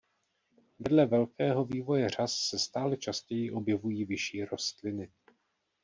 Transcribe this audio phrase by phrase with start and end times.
[0.79, 5.11] Vedle velkého vývoje řas se stále častěji objevují vyšší rostliny.